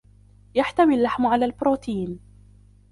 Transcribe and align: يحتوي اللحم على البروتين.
يحتوي 0.55 0.95
اللحم 0.95 1.25
على 1.25 1.45
البروتين. 1.45 2.19